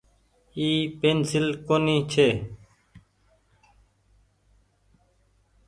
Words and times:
اي 0.57 0.67
پينسيل 0.99 1.47
ڪونيٚ 1.67 2.07
ڇي۔ 2.11 2.27